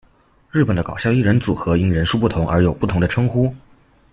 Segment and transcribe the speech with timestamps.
[0.49, 3.55] 日本的搞笑艺人组合因人数不同而有不同的称呼。